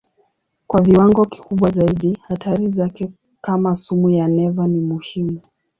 Kwa 0.67 0.81
viwango 0.81 1.25
kikubwa 1.25 1.71
zaidi 1.71 2.17
hatari 2.27 2.71
zake 2.71 3.11
kama 3.41 3.75
sumu 3.75 4.09
ya 4.09 4.27
neva 4.27 4.67
ni 4.67 4.79
muhimu. 4.79 5.39